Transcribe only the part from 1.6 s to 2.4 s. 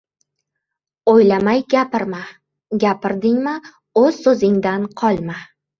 gapirma,